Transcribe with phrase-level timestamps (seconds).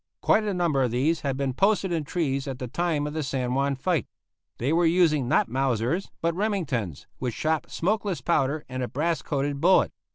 [0.23, 3.21] Quite a number of these had been posted in trees at the time of the
[3.21, 4.07] San Juan fight.
[4.57, 9.61] They were using, not Mausers, but Remingtons, which shot smokeless powder and a brass coated
[9.61, 9.91] bullet.